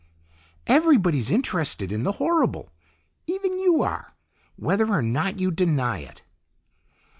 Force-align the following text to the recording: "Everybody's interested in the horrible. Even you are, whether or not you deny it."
"Everybody's 0.65 1.29
interested 1.29 1.91
in 1.91 2.01
the 2.03 2.13
horrible. 2.13 2.71
Even 3.27 3.59
you 3.59 3.83
are, 3.83 4.15
whether 4.55 4.89
or 4.91 5.03
not 5.03 5.39
you 5.39 5.51
deny 5.51 5.99
it." 5.99 6.23